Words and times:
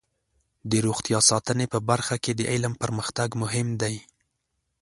د 0.69 0.71
روغتیا 0.85 1.19
ساتنې 1.29 1.65
په 1.73 1.79
برخه 1.89 2.15
کې 2.23 2.31
د 2.35 2.41
علم 2.51 2.73
پرمختګ 2.81 3.29
مهم 3.41 3.67
دی. 3.81 3.95